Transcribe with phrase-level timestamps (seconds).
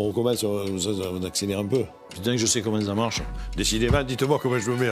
[0.00, 1.82] On recommence, on, accélère un peu.
[2.10, 3.20] Putain que je sais comment ça marche.
[3.56, 4.90] Décidément, dites-moi comment je me mets.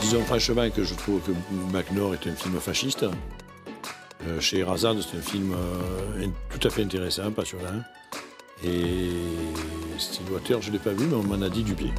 [0.00, 1.32] Disons franchement que je trouve que
[1.70, 3.04] MacNor est un film fasciste.
[4.26, 7.82] Euh, chez Razad, c'est un film euh, tout à fait intéressant, passionnant.
[8.64, 9.10] Et
[10.26, 11.92] Stillwater, je ne l'ai pas vu, mais on m'en a dit du pied.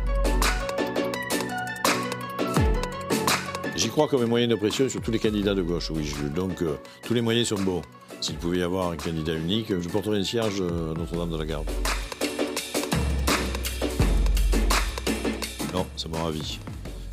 [3.74, 6.14] J'y crois comme un moyen de pression sur tous les candidats de gauche, oui.
[6.36, 7.82] donc euh, tous les moyens sont bons.
[8.20, 11.46] S'il pouvait y avoir un candidat unique, je porterais un cierge à Notre-Dame de la
[11.46, 11.70] Garde.
[15.74, 16.60] Non, c'est mon avis.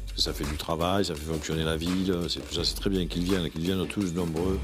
[0.06, 2.90] Parce que ça fait du travail, ça fait fonctionner la ville, c'est ça, c'est très
[2.90, 4.58] bien qu'ils viennent, qu'ils viennent tous nombreux.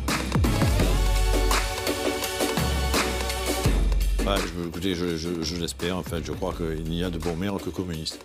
[4.27, 6.25] Je, écoutez, je, l'espère, en fait.
[6.25, 8.25] Je crois qu'il n'y a de bons maires que communistes.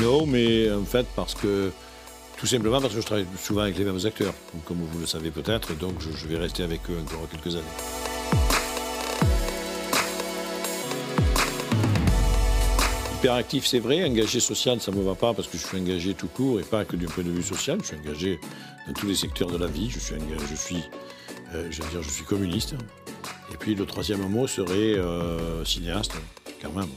[0.00, 1.70] Non, mais en fait, parce que.
[2.38, 5.30] Tout simplement parce que je travaille souvent avec les mêmes acteurs, comme vous le savez
[5.30, 7.62] peut-être, donc je, vais rester avec eux encore quelques années.
[13.14, 14.04] Hyperactif, c'est vrai.
[14.04, 16.64] Engagé social, ça ne me va pas parce que je suis engagé tout court et
[16.64, 17.78] pas que du point de vue social.
[17.80, 18.40] Je suis engagé
[18.88, 19.88] dans tous les secteurs de la vie.
[19.88, 20.16] Je suis,
[20.50, 20.82] je suis,
[21.54, 22.74] euh, je veux dire, je suis communiste.
[23.52, 26.12] Et puis le troisième mot serait euh, cinéaste,
[26.60, 26.88] quand même.